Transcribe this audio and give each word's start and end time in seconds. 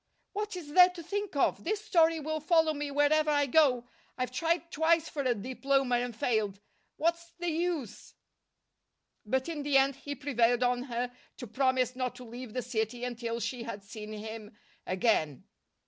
"What 0.33 0.55
is 0.55 0.73
there 0.73 0.89
to 0.89 1.03
think 1.03 1.35
of? 1.35 1.63
This 1.63 1.79
story 1.85 2.19
will 2.19 2.39
follow 2.39 2.73
me 2.73 2.89
wherever 2.89 3.29
I 3.29 3.45
go! 3.45 3.87
I've 4.17 4.31
tried 4.31 4.71
twice 4.71 5.07
for 5.07 5.21
a 5.21 5.35
diploma 5.35 5.97
and 5.97 6.15
failed. 6.15 6.59
What's 6.97 7.33
the 7.37 7.49
use?" 7.51 8.15
But 9.27 9.47
in 9.47 9.61
the 9.61 9.77
end 9.77 9.97
he 9.97 10.15
prevailed 10.15 10.63
on 10.63 10.85
her 10.85 11.11
to 11.37 11.45
promise 11.45 11.95
not 11.95 12.15
to 12.15 12.23
leave 12.23 12.53
the 12.53 12.63
city 12.63 13.03
until 13.03 13.39
she 13.39 13.61
had 13.61 13.83
seen 13.83 14.11
him 14.11 14.57
again. 14.87 15.43